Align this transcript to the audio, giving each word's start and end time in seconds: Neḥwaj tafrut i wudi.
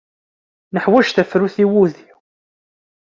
Neḥwaj 0.73 1.07
tafrut 1.11 1.55
i 1.63 1.65
wudi. 1.71 2.07